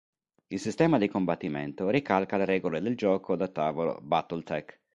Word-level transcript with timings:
Il 0.47 0.59
sistema 0.59 0.97
di 0.97 1.07
combattimento 1.07 1.89
ricalca 1.89 2.35
le 2.35 2.45
regole 2.45 2.81
del 2.81 2.97
gioco 2.97 3.35
da 3.35 3.47
tavolo 3.47 3.99
BattleTech. 4.01 4.79